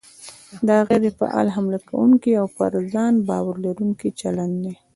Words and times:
دا 0.67 0.77
غیر 0.87 1.03
فعال، 1.19 1.47
حمله 1.55 1.79
کوونکی 1.89 2.31
او 2.41 2.47
پر 2.57 2.71
ځان 2.93 3.13
باور 3.27 3.55
لرونکی 3.65 4.09
چلند 4.19 4.55
دی. 4.63 4.73